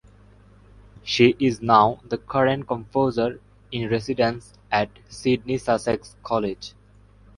She 1.03 1.35
is 1.37 1.61
now 1.61 1.99
the 2.03 2.17
current 2.17 2.65
Composer 2.65 3.39
in 3.71 3.87
Residence 3.91 4.55
at 4.71 4.89
Sidney 5.09 5.59
Sussex 5.59 6.15
College. 6.23 6.73